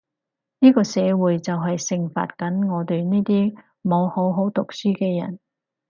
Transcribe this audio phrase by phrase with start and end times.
[0.61, 5.37] 呢個社會就係懲罰緊我哋呢啲冇好好讀書嘅人